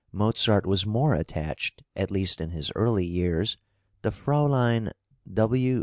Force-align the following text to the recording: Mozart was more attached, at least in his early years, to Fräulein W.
Mozart 0.11 0.65
was 0.65 0.83
more 0.83 1.13
attached, 1.13 1.83
at 1.95 2.09
least 2.09 2.41
in 2.41 2.49
his 2.49 2.71
early 2.73 3.05
years, 3.05 3.55
to 4.01 4.09
Fräulein 4.09 4.89
W. 5.31 5.79